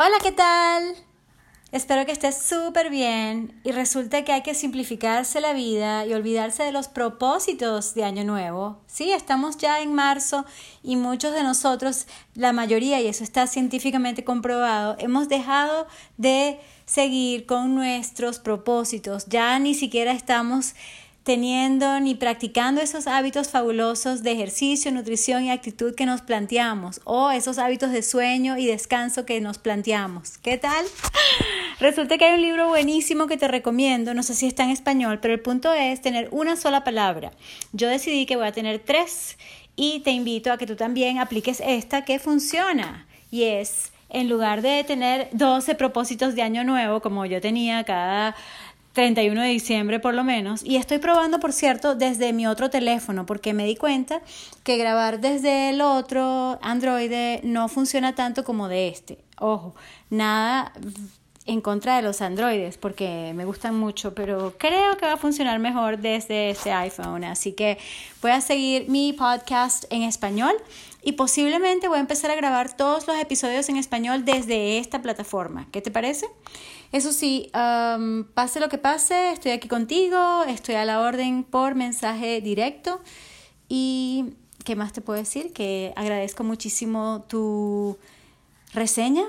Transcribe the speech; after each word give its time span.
Hola, 0.00 0.18
¿qué 0.22 0.30
tal? 0.30 0.94
Espero 1.72 2.06
que 2.06 2.12
estés 2.12 2.40
súper 2.40 2.88
bien 2.88 3.60
y 3.64 3.72
resulta 3.72 4.22
que 4.22 4.30
hay 4.30 4.42
que 4.42 4.54
simplificarse 4.54 5.40
la 5.40 5.52
vida 5.54 6.06
y 6.06 6.14
olvidarse 6.14 6.62
de 6.62 6.70
los 6.70 6.86
propósitos 6.86 7.94
de 7.94 8.04
Año 8.04 8.22
Nuevo. 8.22 8.78
Sí, 8.86 9.10
estamos 9.10 9.56
ya 9.56 9.80
en 9.80 9.92
marzo 9.92 10.44
y 10.84 10.94
muchos 10.94 11.34
de 11.34 11.42
nosotros, 11.42 12.06
la 12.36 12.52
mayoría, 12.52 13.00
y 13.00 13.08
eso 13.08 13.24
está 13.24 13.48
científicamente 13.48 14.22
comprobado, 14.22 14.94
hemos 15.00 15.28
dejado 15.28 15.88
de 16.16 16.60
seguir 16.86 17.44
con 17.44 17.74
nuestros 17.74 18.38
propósitos. 18.38 19.26
Ya 19.26 19.58
ni 19.58 19.74
siquiera 19.74 20.12
estamos 20.12 20.76
teniendo 21.28 22.00
ni 22.00 22.14
practicando 22.14 22.80
esos 22.80 23.06
hábitos 23.06 23.50
fabulosos 23.50 24.22
de 24.22 24.32
ejercicio, 24.32 24.90
nutrición 24.90 25.44
y 25.44 25.50
actitud 25.50 25.94
que 25.94 26.06
nos 26.06 26.22
planteamos 26.22 27.02
o 27.04 27.30
esos 27.30 27.58
hábitos 27.58 27.92
de 27.92 28.00
sueño 28.00 28.56
y 28.56 28.64
descanso 28.64 29.26
que 29.26 29.38
nos 29.42 29.58
planteamos. 29.58 30.38
¿Qué 30.38 30.56
tal? 30.56 30.86
Resulta 31.80 32.16
que 32.16 32.24
hay 32.24 32.36
un 32.36 32.40
libro 32.40 32.68
buenísimo 32.68 33.26
que 33.26 33.36
te 33.36 33.46
recomiendo, 33.46 34.14
no 34.14 34.22
sé 34.22 34.34
si 34.34 34.46
está 34.46 34.64
en 34.64 34.70
español, 34.70 35.18
pero 35.20 35.34
el 35.34 35.40
punto 35.40 35.70
es 35.74 36.00
tener 36.00 36.30
una 36.30 36.56
sola 36.56 36.82
palabra. 36.82 37.30
Yo 37.74 37.88
decidí 37.88 38.24
que 38.24 38.36
voy 38.36 38.46
a 38.46 38.52
tener 38.52 38.78
tres 38.78 39.36
y 39.76 40.00
te 40.00 40.12
invito 40.12 40.50
a 40.50 40.56
que 40.56 40.64
tú 40.64 40.76
también 40.76 41.18
apliques 41.18 41.60
esta 41.62 42.06
que 42.06 42.18
funciona 42.18 43.06
y 43.30 43.42
es 43.42 43.92
en 44.10 44.28
lugar 44.30 44.62
de 44.62 44.84
tener 44.84 45.28
12 45.32 45.74
propósitos 45.74 46.34
de 46.34 46.40
año 46.40 46.64
nuevo 46.64 47.00
como 47.00 47.26
yo 47.26 47.40
tenía 47.40 47.84
cada 47.84 48.34
31 48.98 49.42
de 49.42 49.48
diciembre 49.50 50.00
por 50.00 50.12
lo 50.12 50.24
menos. 50.24 50.64
Y 50.64 50.74
estoy 50.74 50.98
probando, 50.98 51.38
por 51.38 51.52
cierto, 51.52 51.94
desde 51.94 52.32
mi 52.32 52.48
otro 52.48 52.68
teléfono, 52.68 53.26
porque 53.26 53.54
me 53.54 53.64
di 53.64 53.76
cuenta 53.76 54.22
que 54.64 54.76
grabar 54.76 55.20
desde 55.20 55.70
el 55.70 55.82
otro 55.82 56.58
Android 56.62 57.12
no 57.44 57.68
funciona 57.68 58.16
tanto 58.16 58.42
como 58.42 58.66
de 58.66 58.88
este. 58.88 59.18
Ojo, 59.38 59.76
nada 60.10 60.72
en 61.48 61.62
contra 61.62 61.96
de 61.96 62.02
los 62.02 62.20
androides 62.20 62.76
porque 62.76 63.32
me 63.34 63.44
gustan 63.46 63.74
mucho, 63.74 64.14
pero 64.14 64.54
creo 64.58 64.96
que 64.98 65.06
va 65.06 65.14
a 65.14 65.16
funcionar 65.16 65.58
mejor 65.58 65.98
desde 65.98 66.50
este 66.50 66.70
iPhone. 66.70 67.24
Así 67.24 67.52
que 67.52 67.78
voy 68.22 68.30
a 68.30 68.40
seguir 68.40 68.88
mi 68.88 69.14
podcast 69.14 69.86
en 69.90 70.02
español 70.02 70.54
y 71.02 71.12
posiblemente 71.12 71.88
voy 71.88 71.96
a 71.96 72.00
empezar 72.00 72.30
a 72.30 72.34
grabar 72.34 72.76
todos 72.76 73.06
los 73.06 73.16
episodios 73.18 73.68
en 73.70 73.78
español 73.78 74.26
desde 74.26 74.78
esta 74.78 75.00
plataforma. 75.00 75.66
¿Qué 75.72 75.80
te 75.80 75.90
parece? 75.90 76.26
Eso 76.92 77.12
sí, 77.12 77.50
pase 77.52 78.60
lo 78.60 78.68
que 78.68 78.78
pase, 78.78 79.32
estoy 79.32 79.52
aquí 79.52 79.68
contigo, 79.68 80.44
estoy 80.44 80.74
a 80.74 80.84
la 80.84 81.00
orden 81.00 81.44
por 81.44 81.74
mensaje 81.74 82.42
directo 82.42 83.00
y 83.68 84.34
¿qué 84.64 84.76
más 84.76 84.92
te 84.92 85.00
puedo 85.00 85.18
decir? 85.18 85.54
Que 85.54 85.94
agradezco 85.96 86.44
muchísimo 86.44 87.24
tu 87.26 87.96
reseña. 88.74 89.24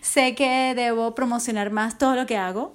Sé 0.00 0.34
que 0.34 0.74
debo 0.74 1.14
promocionar 1.14 1.70
más 1.70 1.98
todo 1.98 2.14
lo 2.14 2.26
que 2.26 2.36
hago, 2.36 2.74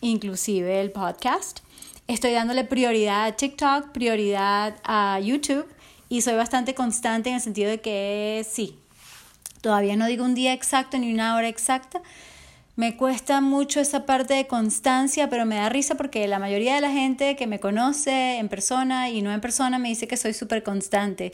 inclusive 0.00 0.80
el 0.80 0.90
podcast. 0.92 1.60
Estoy 2.06 2.32
dándole 2.32 2.64
prioridad 2.64 3.26
a 3.26 3.32
TikTok, 3.32 3.90
prioridad 3.92 4.76
a 4.84 5.18
YouTube 5.20 5.66
y 6.08 6.22
soy 6.22 6.34
bastante 6.34 6.74
constante 6.74 7.30
en 7.30 7.36
el 7.36 7.40
sentido 7.40 7.70
de 7.70 7.80
que 7.80 8.46
sí, 8.48 8.78
todavía 9.60 9.96
no 9.96 10.06
digo 10.06 10.24
un 10.24 10.34
día 10.34 10.52
exacto 10.52 10.98
ni 10.98 11.12
una 11.12 11.34
hora 11.34 11.48
exacta, 11.48 12.00
me 12.76 12.94
cuesta 12.94 13.40
mucho 13.40 13.80
esa 13.80 14.04
parte 14.04 14.34
de 14.34 14.46
constancia, 14.46 15.30
pero 15.30 15.46
me 15.46 15.56
da 15.56 15.70
risa 15.70 15.94
porque 15.94 16.28
la 16.28 16.38
mayoría 16.38 16.74
de 16.74 16.82
la 16.82 16.90
gente 16.90 17.34
que 17.34 17.46
me 17.46 17.58
conoce 17.58 18.36
en 18.36 18.50
persona 18.50 19.08
y 19.08 19.22
no 19.22 19.32
en 19.32 19.40
persona 19.40 19.78
me 19.78 19.88
dice 19.88 20.06
que 20.06 20.18
soy 20.18 20.34
súper 20.34 20.62
constante. 20.62 21.32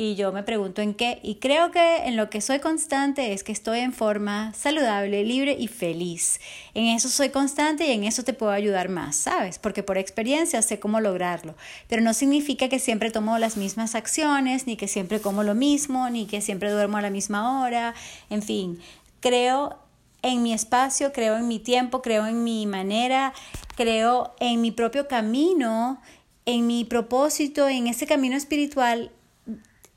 Y 0.00 0.14
yo 0.14 0.30
me 0.30 0.44
pregunto 0.44 0.80
en 0.80 0.94
qué. 0.94 1.18
Y 1.24 1.40
creo 1.40 1.72
que 1.72 2.04
en 2.06 2.16
lo 2.16 2.30
que 2.30 2.40
soy 2.40 2.60
constante 2.60 3.32
es 3.32 3.42
que 3.42 3.50
estoy 3.50 3.80
en 3.80 3.92
forma 3.92 4.54
saludable, 4.54 5.24
libre 5.24 5.56
y 5.58 5.66
feliz. 5.66 6.38
En 6.72 6.84
eso 6.84 7.08
soy 7.08 7.30
constante 7.30 7.84
y 7.88 7.90
en 7.90 8.04
eso 8.04 8.22
te 8.22 8.32
puedo 8.32 8.52
ayudar 8.52 8.90
más, 8.90 9.16
¿sabes? 9.16 9.58
Porque 9.58 9.82
por 9.82 9.98
experiencia 9.98 10.62
sé 10.62 10.78
cómo 10.78 11.00
lograrlo. 11.00 11.56
Pero 11.88 12.00
no 12.00 12.14
significa 12.14 12.68
que 12.68 12.78
siempre 12.78 13.10
tomo 13.10 13.38
las 13.38 13.56
mismas 13.56 13.96
acciones, 13.96 14.68
ni 14.68 14.76
que 14.76 14.86
siempre 14.86 15.20
como 15.20 15.42
lo 15.42 15.56
mismo, 15.56 16.08
ni 16.10 16.26
que 16.26 16.42
siempre 16.42 16.70
duermo 16.70 16.98
a 16.98 17.02
la 17.02 17.10
misma 17.10 17.60
hora. 17.60 17.92
En 18.30 18.42
fin, 18.42 18.78
creo 19.18 19.80
en 20.22 20.44
mi 20.44 20.52
espacio, 20.52 21.12
creo 21.12 21.36
en 21.38 21.48
mi 21.48 21.58
tiempo, 21.58 22.02
creo 22.02 22.24
en 22.26 22.44
mi 22.44 22.66
manera, 22.66 23.32
creo 23.74 24.32
en 24.38 24.60
mi 24.60 24.70
propio 24.70 25.08
camino, 25.08 26.00
en 26.46 26.68
mi 26.68 26.84
propósito, 26.84 27.68
en 27.68 27.88
ese 27.88 28.06
camino 28.06 28.36
espiritual 28.36 29.10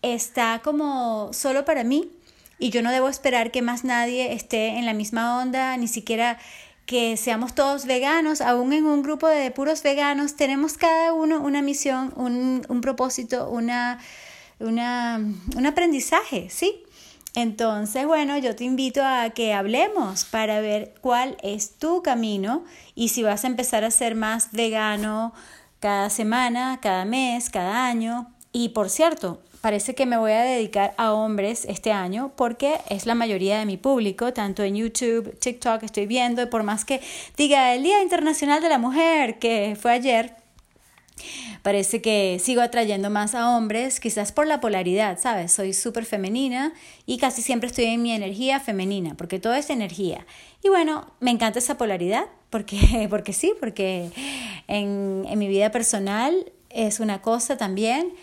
está 0.01 0.61
como 0.63 1.31
solo 1.33 1.65
para 1.65 1.83
mí 1.83 2.11
y 2.59 2.69
yo 2.69 2.81
no 2.81 2.91
debo 2.91 3.09
esperar 3.09 3.51
que 3.51 3.61
más 3.61 3.83
nadie 3.83 4.33
esté 4.33 4.77
en 4.77 4.85
la 4.85 4.93
misma 4.93 5.39
onda, 5.41 5.75
ni 5.77 5.87
siquiera 5.87 6.37
que 6.85 7.17
seamos 7.17 7.55
todos 7.55 7.85
veganos, 7.85 8.41
aún 8.41 8.73
en 8.73 8.85
un 8.85 9.01
grupo 9.01 9.27
de 9.27 9.49
puros 9.51 9.81
veganos, 9.81 10.35
tenemos 10.35 10.73
cada 10.77 11.13
uno 11.13 11.39
una 11.39 11.61
misión, 11.61 12.13
un, 12.15 12.65
un 12.67 12.81
propósito, 12.81 13.49
una, 13.49 13.99
una, 14.59 15.21
un 15.55 15.65
aprendizaje, 15.65 16.49
¿sí? 16.49 16.83
Entonces, 17.33 18.05
bueno, 18.05 18.37
yo 18.37 18.55
te 18.55 18.65
invito 18.65 19.01
a 19.05 19.29
que 19.29 19.53
hablemos 19.53 20.25
para 20.25 20.59
ver 20.59 20.93
cuál 20.99 21.37
es 21.41 21.77
tu 21.77 22.03
camino 22.03 22.65
y 22.93 23.07
si 23.07 23.23
vas 23.23 23.45
a 23.45 23.47
empezar 23.47 23.85
a 23.85 23.91
ser 23.91 24.15
más 24.15 24.51
vegano 24.51 25.33
cada 25.79 26.09
semana, 26.09 26.79
cada 26.81 27.05
mes, 27.05 27.49
cada 27.49 27.85
año. 27.85 28.33
Y 28.51 28.69
por 28.69 28.89
cierto, 28.89 29.41
parece 29.61 29.95
que 29.95 30.05
me 30.05 30.17
voy 30.17 30.31
a 30.31 30.41
dedicar 30.41 30.93
a 30.97 31.13
hombres 31.13 31.65
este 31.69 31.91
año 31.91 32.31
porque 32.35 32.79
es 32.89 33.05
la 33.05 33.15
mayoría 33.15 33.59
de 33.59 33.65
mi 33.65 33.77
público, 33.77 34.33
tanto 34.33 34.63
en 34.63 34.75
YouTube, 34.75 35.37
TikTok 35.39 35.83
estoy 35.83 36.07
viendo, 36.07 36.41
y 36.41 36.47
por 36.47 36.63
más 36.63 36.83
que 36.83 36.99
diga 37.37 37.73
el 37.73 37.83
Día 37.83 38.01
Internacional 38.01 38.61
de 38.61 38.69
la 38.69 38.77
Mujer, 38.77 39.39
que 39.39 39.77
fue 39.79 39.91
ayer, 39.91 40.35
Parece 41.61 42.01
que 42.01 42.39
sigo 42.43 42.61
atrayendo 42.61 43.09
más 43.09 43.35
a 43.35 43.55
hombres, 43.55 43.99
quizás 43.99 44.31
por 44.31 44.47
la 44.47 44.59
polaridad, 44.59 45.19
¿sabes? 45.19 45.51
Soy 45.51 45.73
súper 45.73 46.05
femenina 46.05 46.73
y 47.05 47.17
casi 47.17 47.41
siempre 47.41 47.67
estoy 47.67 47.85
en 47.85 48.01
mi 48.01 48.11
energía 48.13 48.59
femenina, 48.59 49.13
porque 49.15 49.39
todo 49.39 49.53
es 49.53 49.69
energía. 49.69 50.25
Y 50.63 50.69
bueno, 50.69 51.11
me 51.19 51.31
encanta 51.31 51.59
esa 51.59 51.77
polaridad, 51.77 52.25
porque, 52.49 53.07
porque 53.09 53.33
sí, 53.33 53.53
porque 53.59 54.09
en, 54.67 55.25
en 55.27 55.39
mi 55.39 55.47
vida 55.47 55.71
personal 55.71 56.51
es 56.69 56.99
una 56.99 57.21
cosa 57.21 57.57
también 57.57 58.13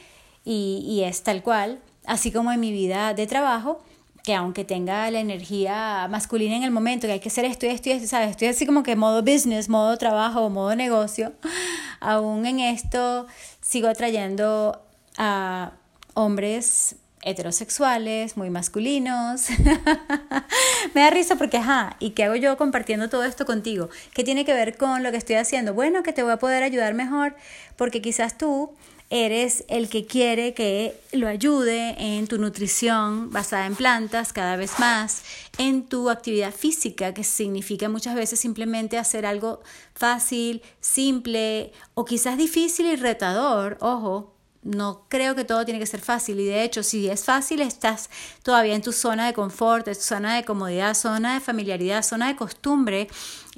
y, 0.51 1.03
es 1.05 1.23
tal 1.23 1.43
cual, 1.43 1.79
así 2.07 2.33
como 2.33 2.51
en 2.53 2.61
mi 2.61 2.73
vida 2.73 3.13
de 3.13 3.27
trabajo 3.27 3.83
que 4.25 4.35
aunque 4.35 4.65
tenga 4.65 5.11
la 5.11 5.21
energía 5.21 6.07
masculina 6.11 6.57
en 6.57 6.63
el 6.63 6.71
momento, 6.71 7.07
que 7.07 7.15
hay 7.15 7.21
que 7.21 7.29
hacer 7.29 7.45
esto 7.45 7.67
y 7.67 7.71
esto 7.71 7.89
y 7.89 7.93
esto, 7.93 8.09
¿sabes? 8.09 8.31
Estoy 8.31 8.49
así 8.49 8.67
como 8.67 8.83
que 8.83 8.95
modo 8.97 9.23
business, 9.23 9.69
modo 9.69 9.97
trabajo, 9.97 10.51
modo 10.51 10.75
negocio, 10.75 11.33
aún 12.01 12.45
en 12.47 12.61
esto 12.61 13.27
sigo 13.61 13.89
atrayendo 13.89 14.83
a 15.17 15.73
hombres 16.15 16.97
heterosexuales, 17.23 18.37
muy 18.37 18.51
masculinos. 18.51 19.49
Me 20.95 21.01
da 21.03 21.11
risa 21.11 21.37
porque, 21.37 21.59
ajá, 21.59 21.97
¿y 21.99 22.11
qué 22.11 22.25
hago 22.25 22.37
yo 22.37 22.57
compartiendo 22.57 23.09
todo 23.09 23.25
esto 23.25 23.45
contigo? 23.47 23.89
¿Qué 24.15 24.25
tiene 24.25 24.45
que 24.45 24.55
ver 24.55 24.77
con 24.77 25.03
lo 25.03 25.11
que 25.11 25.17
estoy 25.17 25.37
haciendo? 25.37 25.75
Bueno, 25.75 26.03
que 26.03 26.13
te 26.13 26.23
voy 26.23 26.33
a 26.33 26.39
poder 26.39 26.63
ayudar 26.63 26.95
mejor 26.95 27.35
porque 27.77 28.01
quizás 28.01 28.39
tú 28.39 28.73
eres 29.11 29.65
el 29.69 29.89
que 29.89 30.05
quiere 30.05 30.55
que 30.55 30.99
lo 31.13 31.29
ayude 31.29 31.97
en 31.99 32.27
tu 32.27 32.39
nutrición 32.39 33.31
basada 33.31 33.67
en 33.67 33.75
plantas 33.75 34.33
cada 34.33 34.57
vez 34.57 34.79
más, 34.79 35.23
en 35.57 35.87
tu 35.87 36.11
actividad 36.11 36.55
física, 36.55 37.15
que 37.15 37.25
significa 37.25 37.89
muchas 37.89 38.15
veces 38.15 38.39
simplemente 38.39 38.99
hacer 38.99 39.25
algo 39.25 39.61
fácil, 39.95 40.63
simple 40.81 41.73
o 41.95 42.05
quizás 42.05 42.37
difícil 42.37 42.87
y 42.87 42.97
retador, 42.97 43.79
ojo, 43.81 44.38
no 44.63 45.05
creo 45.09 45.35
que 45.35 45.45
todo 45.45 45.65
tiene 45.65 45.81
que 45.81 45.87
ser 45.87 46.01
fácil 46.01 46.41
y 46.41 46.45
de 46.45 46.65
hecho 46.65 46.83
si 46.83 47.09
es 47.09 47.25
fácil 47.25 47.61
estás 47.61 48.11
todavía 48.43 48.75
en 48.75 48.83
tu 48.83 48.93
zona 48.93 49.27
de 49.27 49.33
confort, 49.33 49.89
zona 49.95 50.37
de 50.37 50.45
comodidad, 50.45 50.95
zona 50.95 51.35
de 51.35 51.41
familiaridad, 51.41 52.03
zona 52.03 52.29
de 52.29 52.37
costumbre 52.37 53.09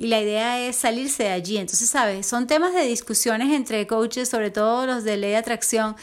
y 0.01 0.07
la 0.07 0.21
idea 0.21 0.59
es 0.67 0.77
salirse 0.77 1.25
de 1.25 1.31
allí. 1.31 1.59
Entonces, 1.59 1.91
sabes, 1.91 2.27
son 2.27 2.47
temas 2.47 2.73
de 2.73 2.85
discusiones 2.85 3.53
entre 3.53 3.87
coaches, 3.87 4.31
sobre 4.31 4.51
todo 4.51 4.87
los 4.87 5.05
de 5.05 5.19
ley 5.19 5.33
de 5.33 5.37
atracción. 5.37 5.95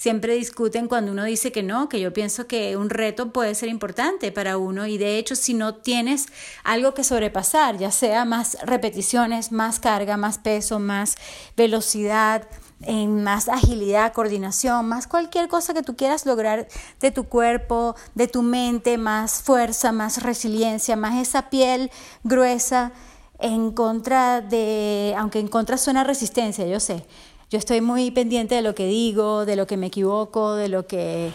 Siempre 0.00 0.34
discuten 0.34 0.88
cuando 0.88 1.12
uno 1.12 1.24
dice 1.24 1.52
que 1.52 1.62
no, 1.62 1.90
que 1.90 2.00
yo 2.00 2.10
pienso 2.14 2.46
que 2.46 2.74
un 2.78 2.88
reto 2.88 3.34
puede 3.34 3.54
ser 3.54 3.68
importante 3.68 4.32
para 4.32 4.56
uno 4.56 4.86
y 4.86 4.96
de 4.96 5.18
hecho 5.18 5.36
si 5.36 5.52
no 5.52 5.74
tienes 5.74 6.28
algo 6.64 6.94
que 6.94 7.04
sobrepasar, 7.04 7.76
ya 7.76 7.90
sea 7.90 8.24
más 8.24 8.56
repeticiones, 8.62 9.52
más 9.52 9.78
carga, 9.78 10.16
más 10.16 10.38
peso, 10.38 10.78
más 10.78 11.16
velocidad, 11.54 12.48
en 12.80 13.22
más 13.22 13.50
agilidad, 13.50 14.14
coordinación, 14.14 14.88
más 14.88 15.06
cualquier 15.06 15.48
cosa 15.48 15.74
que 15.74 15.82
tú 15.82 15.96
quieras 15.96 16.24
lograr 16.24 16.66
de 17.02 17.10
tu 17.10 17.24
cuerpo, 17.24 17.94
de 18.14 18.26
tu 18.26 18.40
mente, 18.40 18.96
más 18.96 19.42
fuerza, 19.42 19.92
más 19.92 20.22
resiliencia, 20.22 20.96
más 20.96 21.20
esa 21.20 21.50
piel 21.50 21.90
gruesa 22.24 22.92
en 23.38 23.72
contra 23.72 24.40
de, 24.40 25.14
aunque 25.18 25.40
en 25.40 25.48
contra 25.48 25.76
suena 25.76 26.04
resistencia, 26.04 26.66
yo 26.66 26.80
sé, 26.80 27.04
yo 27.50 27.58
estoy 27.58 27.80
muy 27.80 28.12
pendiente 28.12 28.54
de 28.54 28.62
lo 28.62 28.76
que 28.76 28.86
digo, 28.86 29.44
de 29.44 29.56
lo 29.56 29.66
que 29.66 29.76
me 29.76 29.88
equivoco, 29.88 30.54
de 30.54 30.68
lo 30.68 30.86
que 30.86 31.32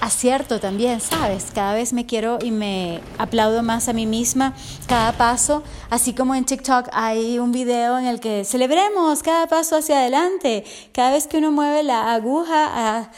acierto 0.00 0.60
también, 0.60 1.00
¿sabes? 1.00 1.46
Cada 1.52 1.74
vez 1.74 1.92
me 1.92 2.06
quiero 2.06 2.38
y 2.40 2.52
me 2.52 3.00
aplaudo 3.18 3.62
más 3.64 3.88
a 3.88 3.92
mí 3.92 4.06
misma 4.06 4.54
cada 4.86 5.12
paso, 5.12 5.64
así 5.90 6.12
como 6.12 6.36
en 6.36 6.44
TikTok 6.44 6.88
hay 6.92 7.38
un 7.40 7.50
video 7.50 7.98
en 7.98 8.06
el 8.06 8.20
que 8.20 8.44
celebremos 8.44 9.22
cada 9.22 9.48
paso 9.48 9.76
hacia 9.76 9.98
adelante, 9.98 10.64
cada 10.92 11.10
vez 11.10 11.26
que 11.26 11.38
uno 11.38 11.50
mueve 11.50 11.82
la 11.82 12.12
aguja 12.12 13.08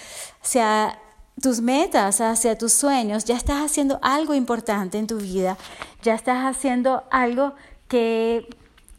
hacia 0.42 0.98
tus 1.42 1.60
metas, 1.60 2.22
hacia 2.22 2.56
tus 2.56 2.72
sueños, 2.72 3.24
ya 3.24 3.36
estás 3.36 3.62
haciendo 3.62 3.98
algo 4.00 4.32
importante 4.32 4.96
en 4.96 5.06
tu 5.06 5.18
vida, 5.18 5.58
ya 6.02 6.14
estás 6.14 6.46
haciendo 6.46 7.04
algo 7.10 7.54
que 7.88 8.48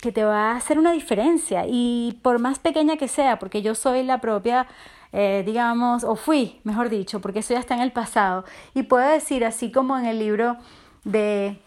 que 0.02 0.12
te 0.12 0.24
va 0.24 0.52
a 0.52 0.56
hacer 0.56 0.78
una 0.80 0.92
diferencia 0.92 1.66
y 1.68 2.20
por 2.22 2.40
más 2.40 2.60
pequeña 2.60 2.98
que 2.98 3.08
sea, 3.08 3.40
porque 3.40 3.62
yo 3.62 3.76
soy 3.76 4.04
la 4.04 4.22
propia, 4.22 4.68
eh, 5.12 5.44
digamos, 5.46 6.04
o 6.04 6.16
fui, 6.16 6.60
mejor 6.64 6.90
dicho, 6.90 7.20
porque 7.20 7.40
eso 7.40 7.54
ya 7.54 7.60
está 7.60 7.76
en 7.76 7.82
el 7.82 7.92
pasado. 7.92 8.46
Y 8.74 8.84
puedo 8.84 9.08
decir, 9.08 9.46
así 9.46 9.72
como 9.72 9.98
en 9.98 10.06
el 10.06 10.20
libro 10.20 10.58
de 11.04 11.58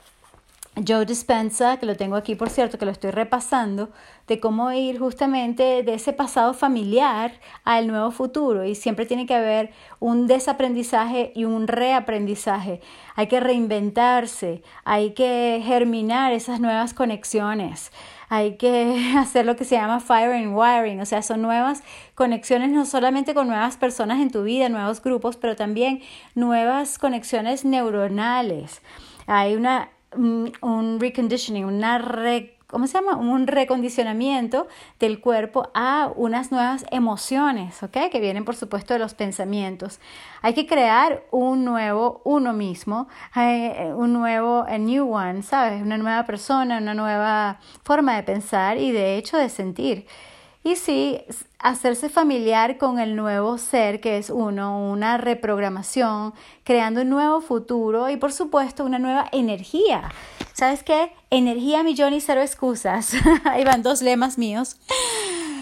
Joe 0.87 1.05
Dispensa, 1.05 1.79
que 1.79 1.87
lo 1.87 1.97
tengo 1.97 2.17
aquí 2.17 2.37
por 2.37 2.49
cierto, 2.49 2.79
que 2.79 2.85
lo 2.85 2.93
estoy 2.93 3.11
repasando, 3.11 3.91
de 4.29 4.39
cómo 4.39 4.71
ir 4.71 5.01
justamente 5.01 5.83
de 5.83 5.95
ese 5.95 6.13
pasado 6.13 6.55
familiar 6.55 7.33
al 7.65 7.89
nuevo 7.89 8.13
futuro. 8.13 8.65
Y 8.65 8.77
siempre 8.77 9.07
tiene 9.07 9.27
que 9.27 9.35
haber 9.35 9.73
un 9.99 10.29
desaprendizaje 10.29 11.33
y 11.35 11.45
un 11.45 11.67
reaprendizaje. 11.67 12.81
Hay 13.17 13.27
que 13.27 13.41
reinventarse, 13.41 14.63
hay 14.85 15.13
que 15.15 15.61
germinar 15.65 16.33
esas 16.33 16.61
nuevas 16.61 16.95
conexiones 16.95 17.91
hay 18.31 18.57
que 18.57 19.13
hacer 19.19 19.45
lo 19.45 19.57
que 19.57 19.67
se 19.67 19.75
llama 19.75 20.01
fire 20.01 20.33
and 20.33 20.57
wiring, 20.57 21.01
o 21.01 21.05
sea, 21.05 21.21
son 21.21 21.43
nuevas 21.43 21.83
conexiones 22.15 22.71
no 22.71 22.87
solamente 22.87 23.35
con 23.35 23.49
nuevas 23.49 23.77
personas 23.77 24.21
en 24.21 24.31
tu 24.31 24.45
vida, 24.45 24.71
nuevos 24.71 25.03
grupos, 25.03 25.37
pero 25.37 25.57
también 25.57 26.01
nuevas 26.35 26.99
conexiones 26.99 27.67
neuronales. 27.67 28.81
Hay 29.27 29.55
una 29.55 29.91
un, 30.17 30.99
reconditioning, 31.01 31.65
una 31.65 31.99
re, 31.99 32.57
¿cómo 32.71 32.87
se 32.87 32.95
llama? 32.95 33.17
Un 33.17 33.47
recondicionamiento 33.47 34.69
del 34.99 35.21
cuerpo 35.21 35.71
a 35.75 36.13
unas 36.17 36.53
nuevas 36.53 36.87
emociones, 36.91 37.83
¿ok? 37.83 38.11
Que 38.11 38.21
vienen, 38.21 38.45
por 38.45 38.57
supuesto, 38.57 38.95
de 38.95 39.01
los 39.01 39.15
pensamientos. 39.15 40.01
Hay 40.43 40.55
que 40.55 40.67
crear 40.67 41.25
un 41.31 41.65
nuevo 41.65 42.23
uno 42.25 42.53
mismo, 42.53 43.09
eh, 43.37 43.93
un 43.95 44.13
nuevo, 44.13 44.65
a 44.69 44.79
new 44.79 45.13
one, 45.13 45.43
¿sabes? 45.43 45.83
Una 45.83 45.99
nueva 45.99 46.25
persona, 46.25 46.79
una 46.79 46.95
nueva 46.95 47.59
forma 47.83 48.17
de 48.17 48.23
pensar 48.23 48.79
y 48.79 48.93
de 48.93 49.17
hecho 49.17 49.37
de 49.37 49.49
sentir. 49.49 50.07
Y 50.63 50.77
sí, 50.77 51.23
hacerse 51.59 52.11
familiar 52.11 52.77
con 52.77 52.99
el 52.99 53.17
nuevo 53.17 53.57
ser 53.57 54.01
que 54.01 54.19
es 54.19 54.29
uno, 54.29 54.91
una 54.91 55.17
reprogramación, 55.17 56.35
creando 56.65 57.01
un 57.01 57.09
nuevo 57.09 57.41
futuro 57.41 58.11
y 58.11 58.19
por 58.19 58.33
supuesto 58.33 58.85
una 58.85 58.99
nueva 58.99 59.27
energía. 59.33 60.11
¿Sabes 60.53 60.83
qué? 60.83 61.13
Energía, 61.31 61.83
millón 61.83 62.13
y 62.13 62.21
cero 62.21 62.43
excusas. 62.43 63.13
Ahí 63.45 63.65
van 63.65 63.83
dos 63.83 64.03
lemas 64.03 64.37
míos. 64.37 64.77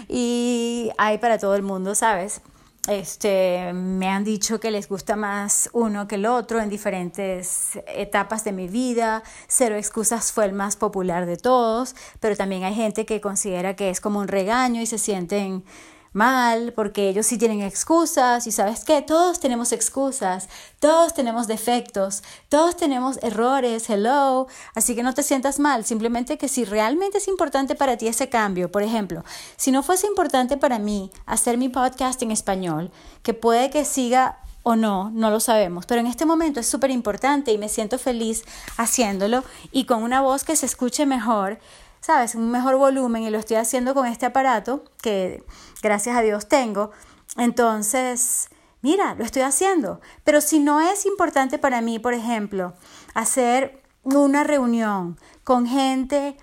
Y 0.09 0.89
hay 0.97 1.17
para 1.19 1.37
todo 1.37 1.55
el 1.55 1.61
mundo, 1.61 1.95
¿sabes? 1.95 2.41
Este, 2.87 3.73
me 3.73 4.07
han 4.07 4.23
dicho 4.23 4.59
que 4.59 4.71
les 4.71 4.87
gusta 4.87 5.15
más 5.15 5.69
uno 5.73 6.07
que 6.07 6.15
el 6.15 6.25
otro 6.25 6.61
en 6.61 6.69
diferentes 6.69 7.77
etapas 7.87 8.43
de 8.43 8.51
mi 8.51 8.67
vida. 8.67 9.21
Cero 9.47 9.75
excusas 9.75 10.31
fue 10.31 10.45
el 10.45 10.53
más 10.53 10.75
popular 10.75 11.25
de 11.25 11.37
todos, 11.37 11.95
pero 12.19 12.35
también 12.35 12.63
hay 12.63 12.73
gente 12.73 13.05
que 13.05 13.21
considera 13.21 13.75
que 13.75 13.89
es 13.89 13.99
como 13.99 14.19
un 14.19 14.27
regaño 14.27 14.81
y 14.81 14.85
se 14.85 14.97
sienten 14.97 15.63
mal, 16.13 16.73
porque 16.73 17.09
ellos 17.09 17.25
sí 17.25 17.37
tienen 17.37 17.61
excusas 17.61 18.47
y 18.47 18.51
sabes 18.51 18.83
qué, 18.83 19.01
todos 19.01 19.39
tenemos 19.39 19.71
excusas, 19.71 20.49
todos 20.79 21.13
tenemos 21.13 21.47
defectos, 21.47 22.23
todos 22.49 22.75
tenemos 22.75 23.19
errores, 23.21 23.89
hello, 23.89 24.47
así 24.75 24.95
que 24.95 25.03
no 25.03 25.13
te 25.13 25.23
sientas 25.23 25.59
mal, 25.59 25.85
simplemente 25.85 26.37
que 26.37 26.47
si 26.47 26.65
realmente 26.65 27.19
es 27.19 27.27
importante 27.27 27.75
para 27.75 27.97
ti 27.97 28.07
ese 28.07 28.29
cambio, 28.29 28.71
por 28.71 28.83
ejemplo, 28.83 29.23
si 29.55 29.71
no 29.71 29.83
fuese 29.83 30.07
importante 30.07 30.57
para 30.57 30.79
mí 30.79 31.11
hacer 31.25 31.57
mi 31.57 31.69
podcast 31.69 32.21
en 32.21 32.31
español, 32.31 32.91
que 33.23 33.33
puede 33.33 33.69
que 33.69 33.85
siga 33.85 34.39
o 34.63 34.75
no, 34.75 35.09
no 35.11 35.29
lo 35.29 35.39
sabemos, 35.39 35.85
pero 35.85 36.01
en 36.01 36.07
este 36.07 36.25
momento 36.25 36.59
es 36.59 36.67
súper 36.67 36.91
importante 36.91 37.51
y 37.51 37.57
me 37.57 37.69
siento 37.69 37.97
feliz 37.97 38.43
haciéndolo 38.77 39.43
y 39.71 39.85
con 39.85 40.03
una 40.03 40.21
voz 40.21 40.43
que 40.43 40.55
se 40.55 40.65
escuche 40.65 41.05
mejor, 41.05 41.59
¿sabes? 42.01 42.35
Un 42.35 42.51
mejor 42.51 42.77
volumen 42.77 43.23
y 43.23 43.29
lo 43.29 43.39
estoy 43.39 43.57
haciendo 43.57 43.93
con 43.93 44.05
este 44.05 44.25
aparato 44.25 44.83
que 45.01 45.43
gracias 45.81 46.15
a 46.15 46.21
Dios 46.21 46.47
tengo. 46.47 46.91
Entonces, 47.37 48.49
mira, 48.81 49.15
lo 49.15 49.23
estoy 49.23 49.43
haciendo. 49.43 50.01
Pero 50.23 50.41
si 50.41 50.59
no 50.59 50.81
es 50.81 51.05
importante 51.05 51.57
para 51.57 51.81
mí, 51.81 51.99
por 51.99 52.13
ejemplo, 52.13 52.73
hacer 53.13 53.81
una 54.03 54.43
reunión 54.43 55.19
con 55.43 55.67
gente 55.67 56.37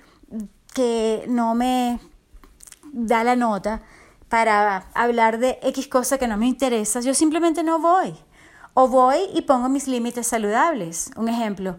que 0.74 1.24
no 1.28 1.54
me 1.54 1.98
da 2.92 3.24
la 3.24 3.36
nota 3.36 3.82
para 4.28 4.88
hablar 4.94 5.38
de 5.38 5.58
X 5.62 5.88
cosa 5.88 6.18
que 6.18 6.28
no 6.28 6.36
me 6.36 6.46
interesa, 6.46 7.00
yo 7.00 7.14
simplemente 7.14 7.62
no 7.62 7.78
voy. 7.78 8.14
O 8.74 8.88
voy 8.88 9.18
y 9.34 9.42
pongo 9.42 9.70
mis 9.70 9.88
límites 9.88 10.26
saludables. 10.26 11.10
Un 11.16 11.30
ejemplo, 11.30 11.78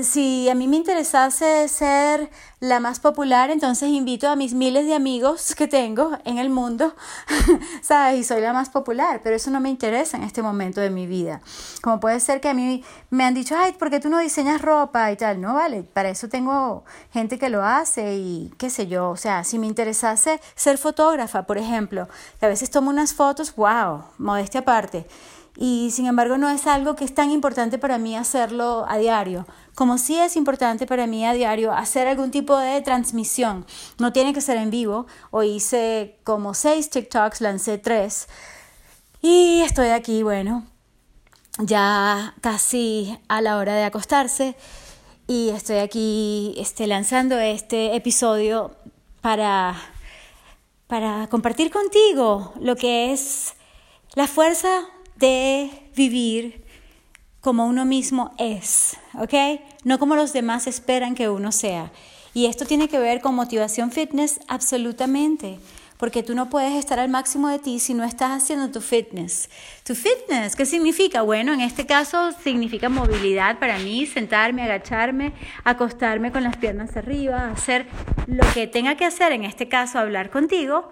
si 0.00 0.48
a 0.48 0.54
mí 0.54 0.68
me 0.68 0.76
interesase 0.76 1.68
ser 1.68 2.30
la 2.60 2.80
más 2.80 2.98
popular, 2.98 3.50
entonces 3.50 3.90
invito 3.90 4.30
a 4.30 4.36
mis 4.36 4.54
miles 4.54 4.86
de 4.86 4.94
amigos 4.94 5.54
que 5.54 5.68
tengo 5.68 6.16
en 6.24 6.38
el 6.38 6.48
mundo, 6.48 6.94
¿sabes? 7.82 8.20
Y 8.20 8.24
soy 8.24 8.40
la 8.40 8.54
más 8.54 8.70
popular, 8.70 9.20
pero 9.22 9.36
eso 9.36 9.50
no 9.50 9.60
me 9.60 9.68
interesa 9.68 10.16
en 10.16 10.22
este 10.22 10.40
momento 10.40 10.80
de 10.80 10.88
mi 10.88 11.06
vida. 11.06 11.42
Como 11.82 12.00
puede 12.00 12.20
ser 12.20 12.40
que 12.40 12.48
a 12.48 12.54
mí 12.54 12.82
me 13.10 13.24
han 13.24 13.34
dicho, 13.34 13.54
ay, 13.58 13.72
¿por 13.72 13.90
qué 13.90 14.00
tú 14.00 14.08
no 14.08 14.18
diseñas 14.18 14.62
ropa 14.62 15.12
y 15.12 15.16
tal? 15.16 15.42
No, 15.42 15.54
vale, 15.54 15.82
para 15.82 16.08
eso 16.08 16.26
tengo 16.28 16.84
gente 17.12 17.38
que 17.38 17.50
lo 17.50 17.62
hace 17.62 18.14
y 18.14 18.50
qué 18.56 18.70
sé 18.70 18.86
yo. 18.86 19.10
O 19.10 19.16
sea, 19.18 19.44
si 19.44 19.58
me 19.58 19.66
interesase 19.66 20.40
ser 20.54 20.78
fotógrafa, 20.78 21.42
por 21.42 21.58
ejemplo, 21.58 22.08
que 22.40 22.46
a 22.46 22.48
veces 22.48 22.70
tomo 22.70 22.88
unas 22.88 23.12
fotos, 23.12 23.54
wow, 23.56 24.04
modestia 24.16 24.60
aparte 24.60 25.06
y 25.56 25.90
sin 25.90 26.06
embargo 26.06 26.38
no 26.38 26.48
es 26.48 26.66
algo 26.66 26.96
que 26.96 27.04
es 27.04 27.14
tan 27.14 27.30
importante 27.30 27.78
para 27.78 27.98
mí 27.98 28.16
hacerlo 28.16 28.86
a 28.88 28.96
diario, 28.96 29.46
como 29.74 29.98
sí 29.98 30.16
es 30.18 30.36
importante 30.36 30.86
para 30.86 31.06
mí 31.06 31.26
a 31.26 31.34
diario 31.34 31.72
hacer 31.72 32.08
algún 32.08 32.30
tipo 32.30 32.56
de 32.56 32.80
transmisión. 32.80 33.66
No 33.98 34.12
tiene 34.12 34.32
que 34.32 34.40
ser 34.40 34.56
en 34.56 34.70
vivo, 34.70 35.06
hoy 35.30 35.56
hice 35.56 36.18
como 36.24 36.54
seis 36.54 36.88
TikToks, 36.90 37.40
lancé 37.40 37.78
tres. 37.78 38.28
Y 39.20 39.60
estoy 39.60 39.88
aquí, 39.88 40.22
bueno, 40.22 40.66
ya 41.58 42.34
casi 42.40 43.18
a 43.28 43.40
la 43.40 43.56
hora 43.58 43.74
de 43.74 43.84
acostarse. 43.84 44.56
Y 45.28 45.50
estoy 45.50 45.76
aquí 45.76 46.54
este, 46.56 46.86
lanzando 46.86 47.38
este 47.38 47.94
episodio 47.94 48.74
para, 49.20 49.76
para 50.88 51.28
compartir 51.28 51.70
contigo 51.70 52.52
lo 52.60 52.74
que 52.74 53.12
es 53.12 53.54
la 54.14 54.26
fuerza 54.26 54.88
de 55.22 55.70
vivir 55.94 56.64
como 57.40 57.66
uno 57.66 57.84
mismo 57.84 58.34
es, 58.38 58.96
¿ok? 59.14 59.60
No 59.84 60.00
como 60.00 60.16
los 60.16 60.32
demás 60.32 60.66
esperan 60.66 61.14
que 61.14 61.28
uno 61.28 61.52
sea. 61.52 61.92
Y 62.34 62.46
esto 62.46 62.66
tiene 62.66 62.88
que 62.88 62.98
ver 62.98 63.20
con 63.20 63.36
motivación 63.36 63.92
fitness 63.92 64.40
absolutamente, 64.48 65.60
porque 65.96 66.24
tú 66.24 66.34
no 66.34 66.50
puedes 66.50 66.72
estar 66.72 66.98
al 66.98 67.08
máximo 67.08 67.46
de 67.46 67.60
ti 67.60 67.78
si 67.78 67.94
no 67.94 68.02
estás 68.02 68.32
haciendo 68.32 68.72
tu 68.72 68.80
fitness. 68.80 69.48
Tu 69.84 69.94
fitness, 69.94 70.56
¿qué 70.56 70.66
significa? 70.66 71.22
Bueno, 71.22 71.52
en 71.52 71.60
este 71.60 71.86
caso 71.86 72.32
significa 72.42 72.88
movilidad 72.88 73.60
para 73.60 73.78
mí, 73.78 74.06
sentarme, 74.06 74.64
agacharme, 74.64 75.34
acostarme 75.62 76.32
con 76.32 76.42
las 76.42 76.56
piernas 76.56 76.96
arriba, 76.96 77.52
hacer 77.52 77.86
lo 78.26 78.44
que 78.54 78.66
tenga 78.66 78.96
que 78.96 79.04
hacer, 79.04 79.30
en 79.30 79.44
este 79.44 79.68
caso 79.68 80.00
hablar 80.00 80.30
contigo, 80.30 80.90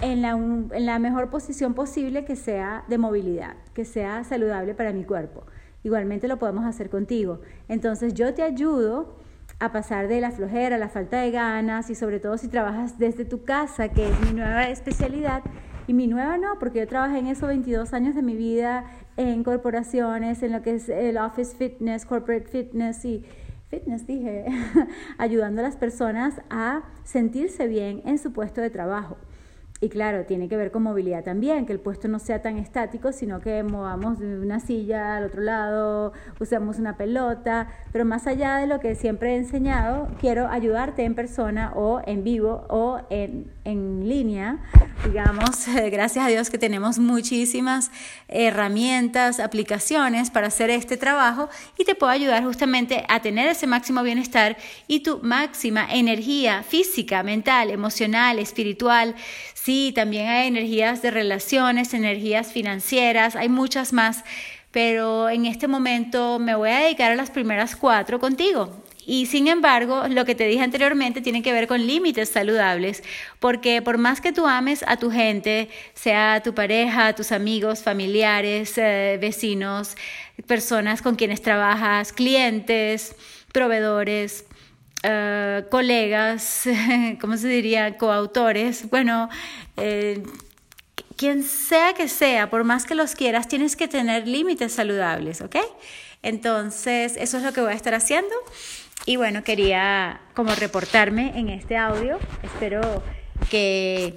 en 0.00 0.22
la, 0.22 0.30
en 0.30 0.86
la 0.86 0.98
mejor 0.98 1.30
posición 1.30 1.74
posible 1.74 2.24
que 2.24 2.36
sea 2.36 2.84
de 2.88 2.98
movilidad, 2.98 3.56
que 3.74 3.84
sea 3.84 4.24
saludable 4.24 4.74
para 4.74 4.92
mi 4.92 5.04
cuerpo. 5.04 5.44
Igualmente 5.82 6.28
lo 6.28 6.38
podemos 6.38 6.64
hacer 6.64 6.90
contigo. 6.90 7.40
Entonces 7.68 8.14
yo 8.14 8.34
te 8.34 8.42
ayudo 8.42 9.16
a 9.60 9.72
pasar 9.72 10.08
de 10.08 10.20
la 10.20 10.30
flojera, 10.30 10.78
la 10.78 10.88
falta 10.88 11.20
de 11.20 11.30
ganas 11.30 11.90
y 11.90 11.94
sobre 11.94 12.20
todo 12.20 12.38
si 12.38 12.48
trabajas 12.48 12.98
desde 12.98 13.24
tu 13.24 13.44
casa, 13.44 13.88
que 13.88 14.08
es 14.08 14.20
mi 14.20 14.32
nueva 14.32 14.68
especialidad. 14.68 15.42
Y 15.86 15.94
mi 15.94 16.06
nueva 16.06 16.36
no, 16.36 16.58
porque 16.58 16.80
yo 16.80 16.86
trabajé 16.86 17.18
en 17.18 17.26
eso 17.26 17.46
22 17.46 17.94
años 17.94 18.14
de 18.14 18.22
mi 18.22 18.36
vida 18.36 18.84
en 19.16 19.42
corporaciones, 19.42 20.42
en 20.42 20.52
lo 20.52 20.62
que 20.62 20.74
es 20.74 20.88
el 20.88 21.16
office 21.16 21.56
fitness, 21.56 22.04
corporate 22.04 22.46
fitness 22.46 23.04
y 23.04 23.24
fitness, 23.68 24.06
dije, 24.06 24.46
ayudando 25.18 25.60
a 25.60 25.64
las 25.64 25.76
personas 25.76 26.40
a 26.50 26.82
sentirse 27.04 27.66
bien 27.66 28.02
en 28.04 28.18
su 28.18 28.32
puesto 28.32 28.60
de 28.60 28.70
trabajo. 28.70 29.16
Y 29.80 29.90
claro, 29.90 30.24
tiene 30.24 30.48
que 30.48 30.56
ver 30.56 30.72
con 30.72 30.82
movilidad 30.82 31.22
también, 31.22 31.64
que 31.64 31.72
el 31.72 31.78
puesto 31.78 32.08
no 32.08 32.18
sea 32.18 32.42
tan 32.42 32.58
estático, 32.58 33.12
sino 33.12 33.40
que 33.40 33.62
movamos 33.62 34.18
de 34.18 34.38
una 34.40 34.58
silla 34.58 35.16
al 35.16 35.26
otro 35.26 35.40
lado, 35.42 36.12
usamos 36.40 36.80
una 36.80 36.96
pelota, 36.96 37.68
pero 37.92 38.04
más 38.04 38.26
allá 38.26 38.56
de 38.56 38.66
lo 38.66 38.80
que 38.80 38.96
siempre 38.96 39.34
he 39.34 39.36
enseñado, 39.36 40.08
quiero 40.20 40.48
ayudarte 40.48 41.04
en 41.04 41.14
persona 41.14 41.72
o 41.76 42.02
en 42.04 42.24
vivo 42.24 42.66
o 42.68 43.00
en, 43.08 43.52
en 43.64 44.08
línea. 44.08 44.58
Digamos, 45.04 45.68
gracias 45.92 46.24
a 46.24 46.28
Dios 46.28 46.50
que 46.50 46.58
tenemos 46.58 46.98
muchísimas 46.98 47.92
herramientas, 48.26 49.38
aplicaciones 49.38 50.30
para 50.30 50.48
hacer 50.48 50.70
este 50.70 50.96
trabajo 50.96 51.48
y 51.76 51.84
te 51.84 51.94
puedo 51.94 52.10
ayudar 52.10 52.42
justamente 52.42 53.04
a 53.08 53.20
tener 53.20 53.48
ese 53.48 53.68
máximo 53.68 54.02
bienestar 54.02 54.56
y 54.88 55.04
tu 55.04 55.20
máxima 55.22 55.86
energía 55.88 56.64
física, 56.64 57.22
mental, 57.22 57.70
emocional, 57.70 58.40
espiritual 58.40 59.14
Sí, 59.68 59.92
también 59.94 60.28
hay 60.28 60.48
energías 60.48 61.02
de 61.02 61.10
relaciones, 61.10 61.92
energías 61.92 62.50
financieras, 62.50 63.36
hay 63.36 63.50
muchas 63.50 63.92
más, 63.92 64.24
pero 64.70 65.28
en 65.28 65.44
este 65.44 65.68
momento 65.68 66.38
me 66.38 66.54
voy 66.54 66.70
a 66.70 66.78
dedicar 66.78 67.12
a 67.12 67.16
las 67.16 67.30
primeras 67.30 67.76
cuatro 67.76 68.18
contigo. 68.18 68.82
Y 69.04 69.26
sin 69.26 69.46
embargo, 69.46 70.08
lo 70.08 70.24
que 70.24 70.34
te 70.34 70.46
dije 70.46 70.62
anteriormente 70.62 71.20
tiene 71.20 71.42
que 71.42 71.52
ver 71.52 71.66
con 71.66 71.86
límites 71.86 72.30
saludables, 72.30 73.02
porque 73.40 73.82
por 73.82 73.98
más 73.98 74.22
que 74.22 74.32
tú 74.32 74.46
ames 74.46 74.82
a 74.88 74.96
tu 74.96 75.10
gente, 75.10 75.68
sea 75.92 76.40
tu 76.42 76.54
pareja, 76.54 77.14
tus 77.14 77.30
amigos, 77.30 77.82
familiares, 77.82 78.72
eh, 78.78 79.18
vecinos, 79.20 79.96
personas 80.46 81.02
con 81.02 81.14
quienes 81.14 81.42
trabajas, 81.42 82.14
clientes, 82.14 83.14
proveedores, 83.52 84.46
eh, 85.02 85.64
colegas, 85.70 86.64
¿cómo 87.20 87.36
se 87.36 87.48
diría? 87.48 87.96
Coautores, 87.96 88.88
bueno, 88.90 89.28
eh, 89.76 90.22
quien 91.16 91.42
sea 91.42 91.94
que 91.94 92.08
sea, 92.08 92.50
por 92.50 92.64
más 92.64 92.84
que 92.84 92.94
los 92.94 93.14
quieras, 93.14 93.48
tienes 93.48 93.76
que 93.76 93.88
tener 93.88 94.26
límites 94.26 94.72
saludables, 94.72 95.40
¿ok? 95.40 95.56
Entonces, 96.22 97.16
eso 97.16 97.38
es 97.38 97.42
lo 97.42 97.52
que 97.52 97.60
voy 97.60 97.72
a 97.72 97.76
estar 97.76 97.94
haciendo. 97.94 98.34
Y 99.06 99.16
bueno, 99.16 99.42
quería 99.42 100.20
como 100.34 100.54
reportarme 100.54 101.32
en 101.38 101.48
este 101.48 101.76
audio. 101.76 102.18
Espero 102.42 103.02
que 103.50 104.14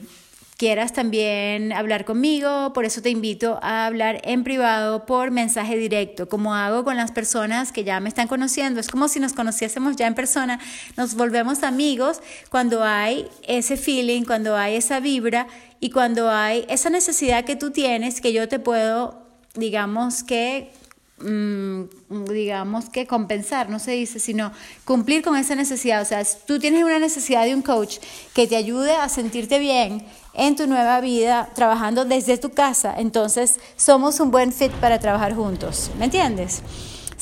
quieras 0.61 0.93
también 0.93 1.73
hablar 1.73 2.05
conmigo, 2.05 2.71
por 2.71 2.85
eso 2.85 3.01
te 3.01 3.09
invito 3.09 3.57
a 3.63 3.87
hablar 3.87 4.21
en 4.23 4.43
privado 4.43 5.07
por 5.07 5.31
mensaje 5.31 5.75
directo, 5.75 6.29
como 6.29 6.53
hago 6.53 6.83
con 6.83 6.97
las 6.97 7.11
personas 7.11 7.71
que 7.71 7.83
ya 7.83 7.99
me 7.99 8.07
están 8.07 8.27
conociendo. 8.27 8.79
Es 8.79 8.87
como 8.87 9.07
si 9.07 9.19
nos 9.19 9.33
conociésemos 9.33 9.95
ya 9.95 10.05
en 10.05 10.13
persona, 10.13 10.59
nos 10.97 11.15
volvemos 11.15 11.63
amigos 11.63 12.21
cuando 12.51 12.83
hay 12.83 13.27
ese 13.47 13.75
feeling, 13.75 14.21
cuando 14.23 14.55
hay 14.55 14.75
esa 14.75 14.99
vibra 14.99 15.47
y 15.79 15.89
cuando 15.89 16.29
hay 16.29 16.63
esa 16.69 16.91
necesidad 16.91 17.43
que 17.43 17.55
tú 17.55 17.71
tienes 17.71 18.21
que 18.21 18.31
yo 18.31 18.47
te 18.47 18.59
puedo, 18.59 19.25
digamos 19.55 20.23
que 20.23 20.71
digamos 22.09 22.89
que 22.89 23.07
compensar, 23.07 23.69
no 23.69 23.79
se 23.79 23.91
dice, 23.91 24.19
sino 24.19 24.51
cumplir 24.85 25.23
con 25.23 25.35
esa 25.37 25.55
necesidad. 25.55 26.01
O 26.01 26.05
sea, 26.05 26.23
tú 26.45 26.59
tienes 26.59 26.83
una 26.83 26.99
necesidad 26.99 27.45
de 27.45 27.55
un 27.55 27.61
coach 27.61 27.97
que 28.33 28.47
te 28.47 28.55
ayude 28.55 28.95
a 28.95 29.09
sentirte 29.09 29.59
bien 29.59 30.05
en 30.33 30.55
tu 30.55 30.67
nueva 30.67 31.01
vida 31.01 31.49
trabajando 31.53 32.05
desde 32.05 32.37
tu 32.37 32.51
casa, 32.51 32.95
entonces 32.97 33.59
somos 33.75 34.19
un 34.19 34.31
buen 34.31 34.53
fit 34.53 34.71
para 34.73 34.99
trabajar 34.99 35.35
juntos. 35.35 35.91
¿Me 35.97 36.05
entiendes? 36.05 36.61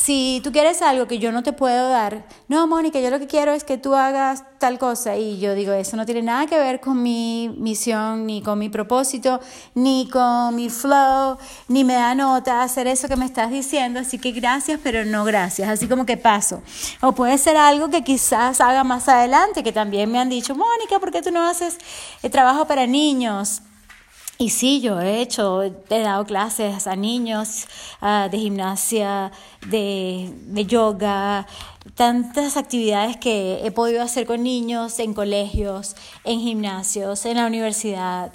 Si 0.02 0.40
tú 0.46 0.54
quieres 0.54 0.82
algo 0.82 1.08
que 1.08 1.20
yo 1.20 1.34
no 1.34 1.44
te 1.44 1.52
puedo 1.52 1.90
dar, 1.90 2.26
no, 2.48 2.66
Mónica, 2.68 3.02
yo 3.02 3.10
lo 3.10 3.20
que 3.20 3.28
quiero 3.28 3.52
es 3.52 3.66
que 3.66 3.78
tú 3.78 3.96
hagas 3.96 4.46
tal 4.58 4.80
cosa. 4.80 5.18
Y 5.18 5.40
yo 5.40 5.56
digo, 5.56 5.74
eso 5.74 5.98
no 5.98 6.06
tiene 6.06 6.22
nada 6.22 6.48
que 6.48 6.58
ver 6.58 6.80
con 6.80 7.04
mi 7.04 7.54
misión, 7.58 8.26
ni 8.26 8.42
con 8.42 8.58
mi 8.60 8.70
propósito, 8.70 9.42
ni 9.76 10.08
con 10.10 10.56
mi 10.56 10.70
flow, 10.70 11.38
ni 11.68 11.84
me 11.84 11.96
da 11.96 12.16
nota 12.16 12.64
hacer 12.64 12.88
eso 12.88 13.10
que 13.10 13.18
me 13.18 13.26
estás 13.26 13.52
diciendo. 13.52 14.00
Así 14.00 14.20
que 14.20 14.32
gracias, 14.32 14.80
pero 14.82 15.04
no 15.04 15.26
gracias. 15.26 15.68
Así 15.68 15.86
como 15.90 16.06
que 16.06 16.16
paso. 16.16 16.62
O 17.02 17.12
puede 17.12 17.38
ser 17.38 17.58
algo 17.58 17.90
que 17.90 18.02
quizás 18.02 18.62
haga 18.62 18.86
más 18.86 19.10
adelante, 19.10 19.64
que 19.64 19.74
también 19.74 20.10
me 20.10 20.18
han 20.18 20.30
dicho, 20.30 20.56
Mónica, 20.56 20.98
¿por 21.02 21.12
qué 21.12 21.22
tú 21.22 21.32
no 21.32 21.46
haces 21.46 21.78
el 22.24 22.32
trabajo 22.32 22.66
para 22.66 22.88
niños? 22.88 23.64
Y 24.42 24.52
sí, 24.52 24.80
yo 24.80 25.02
he 25.02 25.20
hecho, 25.20 25.64
he 25.64 25.74
dado 25.90 26.26
clases 26.26 26.88
a 26.88 26.96
niños 26.96 27.68
de 28.02 28.38
gimnasia, 28.38 29.34
de, 29.68 30.32
de 30.46 30.66
yoga, 30.66 31.46
tantas 31.96 32.56
actividades 32.56 33.18
que 33.18 33.60
he 33.66 33.72
podido 33.72 34.02
hacer 34.02 34.26
con 34.26 34.42
niños 34.42 34.98
en 35.00 35.14
colegios, 35.14 35.98
en 36.24 36.40
gimnasios, 36.40 37.26
en 37.26 37.36
la 37.36 37.48
universidad. 37.48 38.32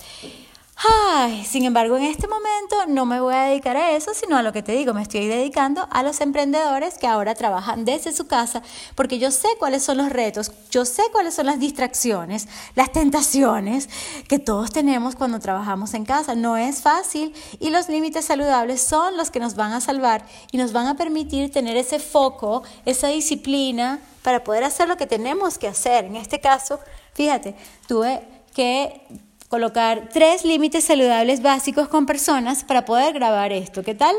Ay, 0.77 1.45
sin 1.45 1.65
embargo, 1.65 1.97
en 1.97 2.03
este 2.03 2.27
momento 2.27 2.75
no 2.89 3.07
me 3.07 3.21
voy 3.21 3.35
a 3.35 3.45
dedicar 3.45 3.77
a 3.77 3.93
eso, 3.93 4.13
sino 4.13 4.37
a 4.37 4.43
lo 4.43 4.53
que 4.53 4.63
te 4.63 4.73
digo, 4.73 4.93
me 4.93 5.03
estoy 5.03 5.29
dedicando 5.29 5.87
a 5.91 6.03
los 6.03 6.21
emprendedores 6.21 6.99
que 6.99 7.07
ahora 7.07 7.35
trabajan 7.37 7.85
desde 7.85 8.13
su 8.13 8.27
casa, 8.27 8.61
porque 8.97 9.19
yo 9.19 9.31
sé 9.31 9.49
cuáles 9.59 9.85
son 9.85 9.99
los 9.99 10.11
retos, 10.11 10.51
yo 10.71 10.85
sé 10.85 11.03
cuáles 11.13 11.35
son 11.35 11.47
las 11.47 11.61
distracciones, 11.61 12.49
las 12.75 12.91
tentaciones 12.91 13.89
que 14.29 14.41
todos 14.41 14.73
tenemos 14.73 15.15
cuando 15.15 15.39
trabajamos 15.39 15.95
en 15.95 16.05
casa. 16.05 16.35
No 16.35 16.57
es 16.57 16.83
fácil 16.83 17.33
y 17.61 17.71
los 17.71 17.89
límites 17.89 18.25
saludables 18.25 18.83
son 18.83 19.17
los 19.17 19.31
que 19.31 19.41
nos 19.41 19.55
van 19.55 19.73
a 19.73 19.81
salvar 19.81 20.27
y 20.51 20.59
nos 20.59 20.73
van 20.73 20.89
a 20.89 20.97
permitir 20.97 21.53
tener 21.53 21.77
ese 21.77 22.01
foco, 22.01 22.65
esa 22.85 23.09
disciplina 23.09 24.01
para 24.23 24.43
poder 24.43 24.65
hacer 24.65 24.89
lo 24.89 24.97
que 24.97 25.07
tenemos 25.07 25.57
que 25.57 25.69
hacer. 25.69 26.05
En 26.05 26.17
este 26.17 26.41
caso, 26.41 26.81
fíjate, 27.15 27.55
tuve 27.87 28.27
que 28.55 29.07
colocar 29.55 30.09
tres 30.13 30.45
límites 30.45 30.83
saludables 30.83 31.41
básicos 31.41 31.87
con 31.87 32.07
personas 32.07 32.65
para 32.65 32.85
poder 32.85 33.15
grabar 33.15 33.53
esto. 33.53 33.85
¿Qué 33.85 33.95
tal? 33.95 34.17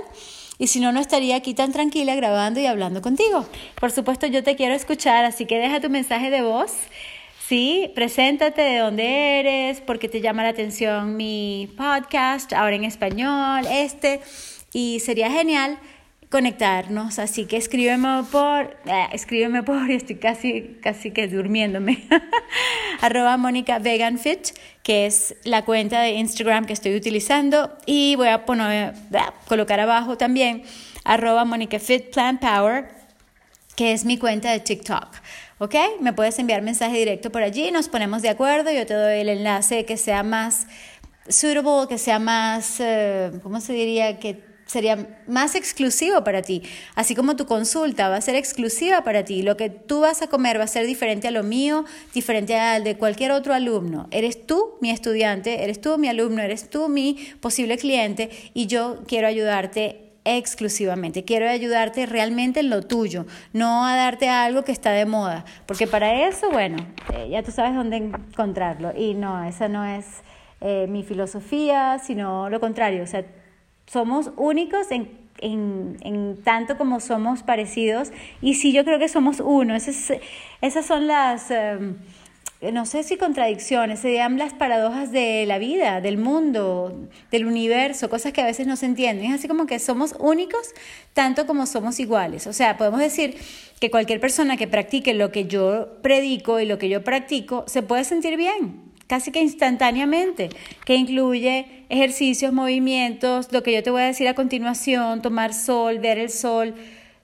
Y 0.59 0.67
si 0.67 0.79
no, 0.79 0.93
no 0.93 1.01
estaría 1.01 1.35
aquí 1.35 1.53
tan 1.53 1.73
tranquila 1.73 2.15
grabando 2.15 2.61
y 2.61 2.65
hablando 2.67 3.01
contigo. 3.01 3.45
Por 3.77 3.91
supuesto, 3.91 4.27
yo 4.27 4.45
te 4.45 4.55
quiero 4.55 4.73
escuchar, 4.73 5.25
así 5.25 5.45
que 5.45 5.59
deja 5.59 5.81
tu 5.81 5.89
mensaje 5.89 6.29
de 6.29 6.41
voz. 6.41 6.71
Sí, 7.49 7.91
preséntate 7.95 8.61
de 8.61 8.77
dónde 8.77 9.41
eres, 9.41 9.81
porque 9.81 10.07
te 10.07 10.21
llama 10.21 10.41
la 10.43 10.49
atención 10.51 11.17
mi 11.17 11.67
podcast, 11.75 12.53
ahora 12.53 12.77
en 12.77 12.85
español, 12.85 13.65
este. 13.69 14.21
Y 14.71 15.01
sería 15.01 15.29
genial 15.29 15.77
conectarnos, 16.35 17.17
así 17.17 17.45
que 17.45 17.55
escríbeme 17.55 18.23
por, 18.29 18.77
eh, 18.87 19.07
escríbeme 19.13 19.63
por, 19.63 19.89
estoy 19.89 20.17
casi, 20.17 20.77
casi 20.81 21.11
que 21.11 21.29
durmiéndome, 21.29 22.05
arroba 23.01 23.37
Mónica 23.37 23.79
Vegan 23.79 24.19
Fit, 24.19 24.49
que 24.83 25.05
es 25.05 25.37
la 25.45 25.63
cuenta 25.63 26.01
de 26.01 26.11
Instagram 26.11 26.65
que 26.65 26.73
estoy 26.73 26.93
utilizando, 26.93 27.77
y 27.85 28.17
voy 28.17 28.27
a 28.27 28.43
poner, 28.43 28.95
eh, 29.13 29.19
colocar 29.47 29.79
abajo 29.79 30.17
también, 30.17 30.63
arroba 31.05 31.45
Mónica 31.45 31.79
Fit 31.79 32.11
Plan 32.11 32.37
Power, 32.37 32.89
que 33.77 33.93
es 33.93 34.03
mi 34.03 34.17
cuenta 34.17 34.51
de 34.51 34.59
TikTok. 34.59 35.07
¿Ok? 35.59 35.75
Me 36.01 36.11
puedes 36.11 36.37
enviar 36.37 36.61
mensaje 36.61 36.97
directo 36.97 37.31
por 37.31 37.43
allí, 37.43 37.71
nos 37.71 37.87
ponemos 37.87 38.21
de 38.21 38.27
acuerdo, 38.27 38.73
yo 38.73 38.85
te 38.85 38.93
doy 38.93 39.19
el 39.19 39.29
enlace 39.29 39.85
que 39.85 39.95
sea 39.95 40.21
más 40.21 40.67
suitable, 41.29 41.87
que 41.87 41.97
sea 41.97 42.19
más, 42.19 42.81
eh, 42.81 43.31
¿cómo 43.41 43.61
se 43.61 43.71
diría? 43.71 44.19
Que 44.19 44.44
sería 44.65 45.19
más 45.27 45.55
exclusivo 45.55 46.23
para 46.23 46.41
ti. 46.41 46.63
Así 46.95 47.15
como 47.15 47.35
tu 47.35 47.45
consulta 47.45 48.09
va 48.09 48.17
a 48.17 48.21
ser 48.21 48.35
exclusiva 48.35 49.03
para 49.03 49.23
ti, 49.23 49.41
lo 49.41 49.57
que 49.57 49.69
tú 49.69 50.01
vas 50.01 50.21
a 50.21 50.27
comer 50.27 50.59
va 50.59 50.63
a 50.63 50.67
ser 50.67 50.85
diferente 50.85 51.27
a 51.27 51.31
lo 51.31 51.43
mío, 51.43 51.85
diferente 52.13 52.57
al 52.57 52.83
de 52.83 52.97
cualquier 52.97 53.31
otro 53.31 53.53
alumno. 53.53 54.07
Eres 54.11 54.45
tú 54.45 54.75
mi 54.81 54.89
estudiante, 54.89 55.63
eres 55.63 55.81
tú 55.81 55.97
mi 55.97 56.07
alumno, 56.07 56.41
eres 56.41 56.69
tú 56.69 56.89
mi 56.89 57.17
posible 57.39 57.77
cliente 57.77 58.29
y 58.53 58.67
yo 58.67 59.03
quiero 59.07 59.27
ayudarte 59.27 60.01
exclusivamente. 60.25 61.23
Quiero 61.23 61.47
ayudarte 61.47 62.07
realmente 62.07 62.59
en 62.59 62.71
lo 62.71 62.81
tuyo, 62.81 63.25
no 63.53 63.85
a 63.85 63.95
darte 63.95 64.27
algo 64.27 64.63
que 64.63 64.71
está 64.71 64.91
de 64.91 65.05
moda, 65.05 65.45
porque 65.67 65.85
para 65.85 66.27
eso, 66.27 66.49
bueno, 66.49 66.77
eh, 67.13 67.29
ya 67.29 67.43
tú 67.43 67.51
sabes 67.51 67.75
dónde 67.75 67.97
encontrarlo. 67.97 68.91
Y 68.97 69.13
no, 69.13 69.43
esa 69.45 69.67
no 69.67 69.85
es 69.85 70.05
eh, 70.61 70.87
mi 70.89 71.03
filosofía, 71.03 71.99
sino 71.99 72.49
lo 72.49 72.59
contrario. 72.59 73.03
O 73.03 73.07
sea, 73.07 73.23
somos 73.87 74.31
únicos 74.37 74.91
en, 74.91 75.09
en, 75.39 75.97
en, 76.01 76.43
tanto 76.43 76.77
como 76.77 76.99
somos 76.99 77.43
parecidos 77.43 78.11
y 78.41 78.55
sí 78.55 78.73
yo 78.73 78.83
creo 78.85 78.99
que 78.99 79.07
somos 79.07 79.39
uno. 79.39 79.75
Esas, 79.75 80.19
esas 80.61 80.85
son 80.85 81.07
las, 81.07 81.51
em, 81.51 81.95
no 82.73 82.85
sé 82.85 83.03
si 83.03 83.17
contradicciones, 83.17 83.99
serían 83.99 84.37
las 84.37 84.53
paradojas 84.53 85.11
de 85.11 85.45
la 85.45 85.59
vida, 85.59 86.01
del 86.01 86.17
mundo, 86.17 87.07
del 87.31 87.45
universo, 87.45 88.09
cosas 88.09 88.33
que 88.33 88.41
a 88.41 88.45
veces 88.45 88.65
no 88.65 88.75
se 88.75 88.85
entienden. 88.85 89.31
Es 89.31 89.39
así 89.39 89.47
como 89.47 89.65
que 89.65 89.79
somos 89.79 90.15
únicos 90.19 90.73
tanto 91.13 91.45
como 91.45 91.65
somos 91.65 91.99
iguales. 91.99 92.47
O 92.47 92.53
sea, 92.53 92.77
podemos 92.77 92.99
decir 92.99 93.37
que 93.79 93.91
cualquier 93.91 94.19
persona 94.19 94.57
que 94.57 94.67
practique 94.67 95.13
lo 95.13 95.31
que 95.31 95.45
yo 95.45 96.01
predico 96.01 96.59
y 96.59 96.65
lo 96.65 96.77
que 96.77 96.89
yo 96.89 97.03
practico 97.03 97.65
se 97.67 97.83
puede 97.83 98.03
sentir 98.03 98.37
bien 98.37 98.94
casi 99.07 99.31
que 99.31 99.41
instantáneamente, 99.41 100.49
que 100.85 100.95
incluye 100.95 101.85
ejercicios, 101.89 102.53
movimientos, 102.53 103.51
lo 103.51 103.63
que 103.63 103.73
yo 103.73 103.83
te 103.83 103.91
voy 103.91 104.01
a 104.01 104.05
decir 104.05 104.27
a 104.27 104.33
continuación, 104.33 105.21
tomar 105.21 105.53
sol, 105.53 105.99
ver 105.99 106.17
el 106.17 106.29
sol, 106.29 106.73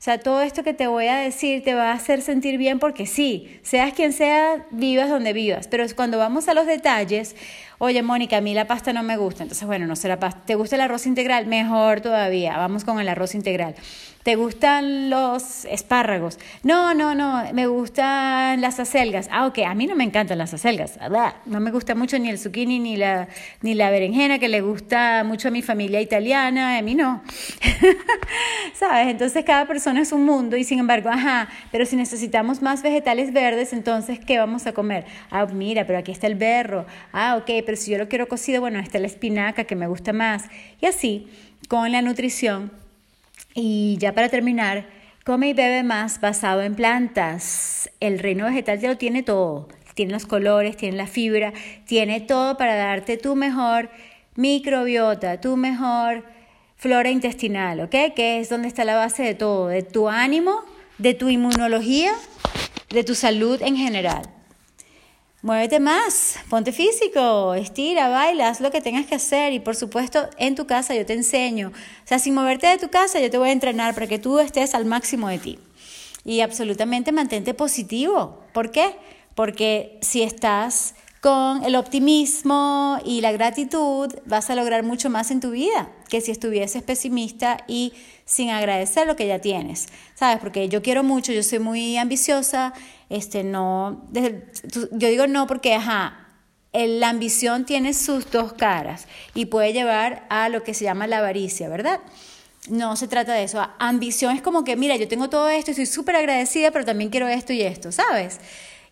O 0.01 0.03
sea, 0.03 0.19
todo 0.19 0.41
esto 0.41 0.63
que 0.63 0.73
te 0.73 0.87
voy 0.87 1.05
a 1.05 1.17
decir 1.17 1.63
te 1.63 1.75
va 1.75 1.91
a 1.91 1.93
hacer 1.93 2.23
sentir 2.23 2.57
bien 2.57 2.79
porque 2.79 3.05
sí, 3.05 3.59
seas 3.61 3.93
quien 3.93 4.13
sea, 4.13 4.65
vivas 4.71 5.09
donde 5.11 5.31
vivas. 5.31 5.67
Pero 5.67 5.85
cuando 5.95 6.17
vamos 6.17 6.47
a 6.47 6.55
los 6.55 6.65
detalles, 6.65 7.35
oye, 7.83 8.03
Mónica, 8.03 8.37
a 8.37 8.41
mí 8.41 8.53
la 8.53 8.67
pasta 8.67 8.93
no 8.93 9.01
me 9.01 9.17
gusta. 9.17 9.41
Entonces, 9.41 9.65
bueno, 9.65 9.87
no 9.87 9.95
será 9.95 10.19
pasta. 10.19 10.39
¿Te 10.45 10.53
gusta 10.53 10.75
el 10.75 10.81
arroz 10.81 11.07
integral? 11.07 11.47
Mejor 11.47 11.99
todavía. 12.01 12.55
Vamos 12.55 12.85
con 12.85 12.99
el 12.99 13.09
arroz 13.09 13.33
integral. 13.33 13.73
¿Te 14.23 14.35
gustan 14.35 15.09
los 15.09 15.65
espárragos? 15.65 16.37
No, 16.61 16.93
no, 16.93 17.15
no, 17.15 17.43
me 17.53 17.65
gustan 17.65 18.61
las 18.61 18.79
acelgas. 18.79 19.27
Ah, 19.31 19.47
ok, 19.47 19.59
a 19.65 19.73
mí 19.73 19.87
no 19.87 19.95
me 19.95 20.03
encantan 20.03 20.37
las 20.37 20.53
acelgas. 20.53 20.99
No 21.47 21.59
me 21.59 21.71
gusta 21.71 21.95
mucho 21.95 22.19
ni 22.19 22.29
el 22.29 22.37
zucchini 22.37 22.77
ni 22.77 22.97
la, 22.97 23.29
ni 23.63 23.73
la 23.73 23.89
berenjena, 23.89 24.37
que 24.37 24.47
le 24.47 24.61
gusta 24.61 25.23
mucho 25.23 25.47
a 25.47 25.51
mi 25.51 25.63
familia 25.63 26.01
italiana, 26.01 26.77
a 26.77 26.81
mí 26.83 26.93
no. 26.93 27.23
¿Sabes? 28.75 29.07
Entonces 29.07 29.43
cada 29.43 29.65
persona 29.65 30.01
es 30.01 30.11
un 30.11 30.23
mundo 30.23 30.55
y 30.55 30.65
sin 30.65 30.77
embargo, 30.77 31.09
ajá, 31.09 31.49
pero 31.71 31.87
si 31.87 31.95
necesitamos 31.95 32.61
más 32.61 32.83
vegetales 32.83 33.33
verdes, 33.33 33.73
entonces, 33.73 34.19
¿qué 34.19 34.37
vamos 34.37 34.67
a 34.67 34.73
comer? 34.73 35.05
Ah, 35.31 35.47
mira, 35.47 35.87
pero 35.87 35.97
aquí 35.97 36.11
está 36.11 36.27
el 36.27 36.35
berro. 36.35 36.85
Ah, 37.11 37.37
ok, 37.37 37.49
pero 37.65 37.70
si 37.77 37.91
yo 37.91 37.97
lo 37.97 38.07
quiero 38.07 38.27
cocido, 38.27 38.61
bueno, 38.61 38.79
está 38.79 38.99
la 38.99 39.07
espinaca 39.07 39.63
que 39.63 39.75
me 39.75 39.87
gusta 39.87 40.13
más. 40.13 40.45
Y 40.81 40.85
así, 40.85 41.27
con 41.67 41.91
la 41.91 42.01
nutrición 42.01 42.71
y 43.53 43.97
ya 43.99 44.13
para 44.13 44.29
terminar, 44.29 44.87
come 45.25 45.49
y 45.49 45.53
bebe 45.53 45.83
más 45.83 46.21
basado 46.21 46.61
en 46.61 46.75
plantas. 46.75 47.89
El 47.99 48.19
reino 48.19 48.45
vegetal 48.45 48.79
ya 48.79 48.89
lo 48.89 48.97
tiene 48.97 49.23
todo. 49.23 49.69
Tiene 49.93 50.13
los 50.13 50.25
colores, 50.25 50.77
tiene 50.77 50.97
la 50.97 51.07
fibra, 51.07 51.53
tiene 51.85 52.21
todo 52.21 52.57
para 52.57 52.75
darte 52.75 53.17
tu 53.17 53.35
mejor 53.35 53.89
microbiota, 54.35 55.41
tu 55.41 55.57
mejor 55.57 56.23
flora 56.77 57.11
intestinal, 57.11 57.81
¿ok? 57.81 58.13
Que 58.15 58.39
es 58.39 58.49
donde 58.49 58.67
está 58.67 58.85
la 58.85 58.95
base 58.95 59.21
de 59.21 59.35
todo, 59.35 59.67
de 59.67 59.83
tu 59.83 60.09
ánimo, 60.09 60.63
de 60.97 61.13
tu 61.13 61.29
inmunología, 61.29 62.11
de 62.89 63.03
tu 63.03 63.15
salud 63.15 63.61
en 63.61 63.75
general. 63.75 64.23
Muévete 65.43 65.79
más, 65.79 66.37
ponte 66.51 66.71
físico, 66.71 67.55
estira, 67.55 68.09
baila, 68.09 68.49
haz 68.49 68.61
lo 68.61 68.69
que 68.69 68.79
tengas 68.79 69.07
que 69.07 69.15
hacer 69.15 69.53
y 69.53 69.59
por 69.59 69.75
supuesto 69.75 70.29
en 70.37 70.53
tu 70.53 70.67
casa 70.67 70.93
yo 70.93 71.03
te 71.03 71.13
enseño. 71.13 71.69
O 71.69 72.07
sea, 72.07 72.19
sin 72.19 72.35
moverte 72.35 72.67
de 72.67 72.77
tu 72.77 72.89
casa 72.89 73.19
yo 73.19 73.31
te 73.31 73.39
voy 73.39 73.49
a 73.49 73.51
entrenar 73.51 73.95
para 73.95 74.05
que 74.05 74.19
tú 74.19 74.37
estés 74.37 74.75
al 74.75 74.85
máximo 74.85 75.29
de 75.29 75.39
ti. 75.39 75.59
Y 76.23 76.41
absolutamente 76.41 77.11
mantente 77.11 77.55
positivo. 77.55 78.39
¿Por 78.53 78.69
qué? 78.69 78.95
Porque 79.33 79.97
si 80.01 80.21
estás 80.21 80.93
con 81.21 81.63
el 81.63 81.75
optimismo 81.75 82.97
y 83.05 83.21
la 83.21 83.31
gratitud 83.31 84.11
vas 84.25 84.49
a 84.49 84.55
lograr 84.55 84.81
mucho 84.81 85.11
más 85.11 85.29
en 85.29 85.39
tu 85.39 85.51
vida 85.51 85.91
que 86.09 86.19
si 86.19 86.31
estuvieses 86.31 86.81
pesimista 86.81 87.63
y 87.67 87.93
sin 88.25 88.49
agradecer 88.49 89.05
lo 89.05 89.15
que 89.15 89.27
ya 89.27 89.39
tienes. 89.39 89.87
¿Sabes? 90.15 90.39
Porque 90.39 90.67
yo 90.67 90.81
quiero 90.81 91.03
mucho, 91.03 91.31
yo 91.31 91.43
soy 91.43 91.59
muy 91.59 91.95
ambiciosa, 91.97 92.73
este 93.09 93.43
no 93.43 94.01
yo 94.13 95.07
digo 95.09 95.27
no 95.27 95.45
porque 95.45 95.75
ajá, 95.75 96.27
la 96.73 97.09
ambición 97.09 97.65
tiene 97.65 97.93
sus 97.93 98.31
dos 98.31 98.53
caras 98.53 99.05
y 99.35 99.45
puede 99.45 99.73
llevar 99.73 100.25
a 100.29 100.49
lo 100.49 100.63
que 100.63 100.73
se 100.73 100.85
llama 100.85 101.05
la 101.05 101.19
avaricia, 101.19 101.69
¿verdad? 101.69 101.99
No 102.67 102.95
se 102.95 103.07
trata 103.07 103.33
de 103.33 103.43
eso. 103.43 103.67
Ambición 103.79 104.35
es 104.35 104.41
como 104.41 104.63
que, 104.63 104.75
mira, 104.75 104.95
yo 104.95 105.07
tengo 105.07 105.29
todo 105.29 105.49
esto 105.49 105.71
y 105.71 105.73
estoy 105.73 105.87
súper 105.87 106.15
agradecida, 106.15 106.71
pero 106.71 106.85
también 106.85 107.09
quiero 107.09 107.27
esto 107.27 107.53
y 107.53 107.61
esto, 107.61 107.91
¿sabes? 107.91 108.39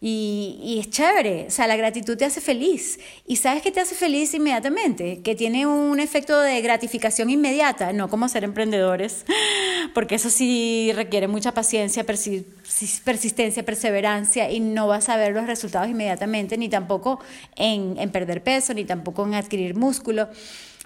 Y, 0.01 0.77
es 0.79 0.89
chévere, 0.89 1.47
o 1.47 1.51
sea, 1.51 1.67
la 1.67 1.75
gratitud 1.75 2.15
te 2.15 2.23
hace 2.23 2.39
feliz. 2.39 2.99
¿Y 3.27 3.35
sabes 3.35 3.61
qué 3.61 3.69
te 3.69 3.81
hace 3.81 3.95
feliz 3.95 4.33
inmediatamente? 4.33 5.21
Que 5.21 5.35
tiene 5.35 5.67
un 5.67 5.99
efecto 5.99 6.39
de 6.39 6.61
gratificación 6.61 7.29
inmediata, 7.29 7.91
no 7.91 8.09
como 8.09 8.29
ser 8.29 8.45
emprendedores, 8.45 9.25
porque 9.93 10.15
eso 10.15 10.29
sí 10.29 10.91
requiere 10.95 11.27
mucha 11.27 11.53
paciencia, 11.53 12.05
persistencia, 12.05 13.63
perseverancia 13.65 14.49
y 14.49 14.61
no 14.61 14.87
vas 14.87 15.09
a 15.09 15.17
ver 15.17 15.33
los 15.33 15.47
resultados 15.47 15.89
inmediatamente, 15.89 16.57
ni 16.57 16.69
tampoco 16.69 17.19
en, 17.57 17.97
en 17.99 18.09
perder 18.09 18.41
peso, 18.41 18.73
ni 18.73 18.85
tampoco 18.85 19.25
en 19.25 19.33
adquirir 19.33 19.75
músculo. 19.75 20.29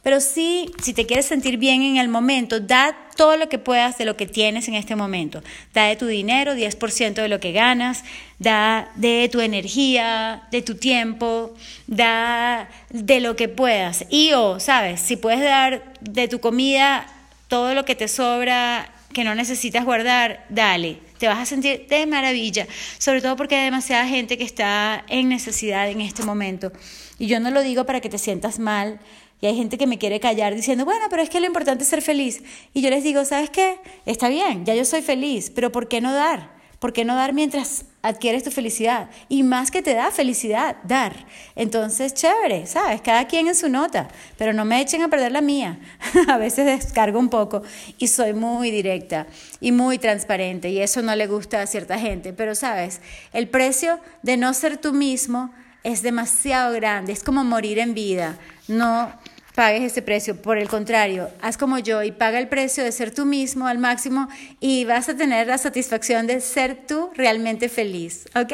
Pero 0.03 0.19
sí, 0.19 0.69
si 0.81 0.93
te 0.93 1.05
quieres 1.05 1.25
sentir 1.25 1.57
bien 1.57 1.81
en 1.81 1.95
el 1.95 2.10
momento, 2.10 2.60
da 2.60 2.95
todo 3.15 3.38
lo 3.38 3.48
que 3.48 3.57
puedas 3.57 3.98
de 3.98 4.03
lo 4.03 4.17
que 4.17 4.27
tienes 4.27 4.67
en 4.67 4.74
este 4.74 4.98
momento. 4.98 5.41
Da 5.74 5.86
de 5.86 5.95
tu 5.95 6.07
dinero 6.07 6.55
10% 6.55 7.13
de 7.13 7.29
lo 7.29 7.39
que 7.39 7.53
ganas, 7.53 8.03
da 8.38 8.91
de 8.95 9.29
tu 9.31 9.39
energía, 9.39 10.43
de 10.51 10.62
tu 10.62 10.75
tiempo, 10.75 11.55
da 11.88 12.69
de 12.89 13.22
lo 13.22 13.38
que 13.38 13.48
puedas. 13.48 14.05
Y 14.10 14.33
o, 14.33 14.60
¿sabes? 14.60 15.00
Si 15.00 15.15
puedes 15.15 15.41
dar 15.41 15.93
de 16.01 16.27
tu 16.27 16.41
comida 16.41 17.07
todo 17.48 17.74
lo 17.74 17.86
que 17.86 17.95
te 17.95 18.10
sobra, 18.10 18.91
que 19.13 19.24
no 19.24 19.36
necesitas 19.36 19.86
guardar, 19.86 20.45
dale. 20.50 20.98
Te 21.17 21.27
vas 21.27 21.39
a 21.39 21.45
sentir 21.45 21.88
de 21.88 22.05
maravilla, 22.07 22.67
sobre 22.98 23.22
todo 23.22 23.38
porque 23.38 23.55
hay 23.55 23.65
demasiada 23.65 24.05
gente 24.05 24.38
que 24.38 24.43
está 24.43 25.05
en 25.07 25.29
necesidad 25.29 25.89
en 25.89 26.01
este 26.01 26.24
momento. 26.24 26.74
Y 27.20 27.27
yo 27.27 27.39
no 27.39 27.51
lo 27.51 27.61
digo 27.61 27.85
para 27.85 28.01
que 28.01 28.09
te 28.09 28.18
sientas 28.18 28.59
mal, 28.59 29.00
y 29.44 29.46
hay 29.46 29.58
gente 29.58 29.77
que 29.77 29.88
me 29.88 29.98
quiere 29.98 30.22
callar 30.22 30.56
diciendo, 30.56 30.86
bueno, 30.86 31.08
pero 31.10 31.22
es 31.22 31.29
que 31.29 31.42
lo 31.42 31.46
importante 31.46 31.84
es 31.84 31.90
ser 31.90 32.01
feliz. 32.01 32.42
Y 32.74 32.82
yo 32.82 32.90
les 32.90 33.03
digo, 33.03 33.25
¿sabes 33.25 33.50
qué? 33.50 33.77
Está 34.06 34.29
bien, 34.29 34.64
ya 34.64 34.74
yo 34.74 34.86
soy 34.86 35.01
feliz, 35.01 35.51
pero 35.53 35.70
¿por 35.70 35.90
qué 35.90 36.00
no 36.00 36.14
dar? 36.14 36.53
¿Por 36.79 36.94
qué 36.94 37.03
no 37.03 37.14
dar 37.14 37.34
mientras 37.34 37.84
adquieres 38.03 38.46
tu 38.46 38.51
felicidad? 38.51 39.10
Y 39.27 39.44
más 39.44 39.70
que 39.70 39.82
te 39.82 39.96
da 39.96 40.12
felicidad, 40.12 40.77
dar. 40.86 41.25
Entonces, 41.58 42.14
chévere, 42.14 42.68
¿sabes? 42.68 43.01
Cada 43.01 43.27
quien 43.27 43.50
en 43.50 43.56
su 43.56 43.68
nota, 43.68 44.08
pero 44.38 44.53
no 44.53 44.64
me 44.64 44.79
echen 44.79 45.01
a 45.01 45.10
perder 45.10 45.34
la 45.34 45.42
mía. 45.42 45.77
a 46.29 46.38
veces 46.38 46.66
descargo 46.66 47.20
un 47.20 47.27
poco 47.27 47.64
y 47.98 48.08
soy 48.08 48.32
muy 48.32 48.72
directa 48.72 49.27
y 49.60 49.74
muy 49.74 49.98
transparente 49.98 50.70
y 50.70 50.79
eso 50.79 51.01
no 51.01 51.18
le 51.18 51.27
gusta 51.27 51.62
a 51.62 51.68
cierta 51.68 52.00
gente. 52.00 52.32
Pero, 52.32 52.56
¿sabes? 52.56 53.01
El 53.34 53.50
precio 53.50 54.00
de 54.22 54.38
no 54.38 54.53
ser 54.53 54.77
tú 54.77 54.94
mismo 54.94 55.51
es 55.84 56.01
demasiado 56.01 56.74
grande, 56.74 57.12
es 57.12 57.25
como 57.25 57.44
morir 57.44 57.77
en 57.79 57.94
vida. 57.94 58.38
No 58.70 59.12
pagues 59.55 59.83
ese 59.83 60.01
precio. 60.01 60.42
Por 60.42 60.57
el 60.57 60.68
contrario, 60.68 61.29
haz 61.42 61.57
como 61.57 61.79
yo 61.79 62.03
y 62.03 62.11
paga 62.11 62.39
el 62.39 62.48
precio 62.48 62.83
de 62.83 62.92
ser 62.92 63.13
tú 63.13 63.25
mismo 63.25 63.68
al 63.68 63.77
máximo 63.77 64.27
y 64.59 64.85
vas 64.85 65.09
a 65.09 65.16
tener 65.16 65.48
la 65.48 65.57
satisfacción 65.57 66.27
de 66.27 66.42
ser 66.42 66.85
tú 66.87 67.11
realmente 67.16 67.70
feliz. 67.70 68.25
¿Ok? 68.35 68.53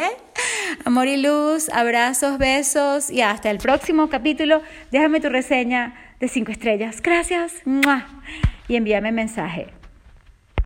Amor 0.85 1.07
y 1.07 1.17
luz, 1.17 1.69
abrazos, 1.69 2.37
besos 2.37 3.09
y 3.09 3.21
hasta 3.21 3.49
el 3.49 3.57
próximo 3.57 4.09
capítulo. 4.09 4.61
Déjame 4.91 5.19
tu 5.19 5.29
reseña 5.29 5.95
de 6.19 6.27
cinco 6.27 6.51
estrellas. 6.51 7.01
Gracias. 7.01 7.53
Y 8.67 8.75
envíame 8.75 9.11
mensaje. 9.11 9.78